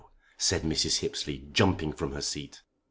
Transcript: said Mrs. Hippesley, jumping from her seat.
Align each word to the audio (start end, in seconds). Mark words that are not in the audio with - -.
said 0.39 0.63
Mrs. 0.63 1.01
Hippesley, 1.01 1.53
jumping 1.53 1.93
from 1.93 2.13
her 2.13 2.23
seat. 2.23 2.63